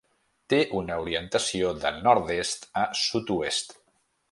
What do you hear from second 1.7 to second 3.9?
de nord-est a sud-oest.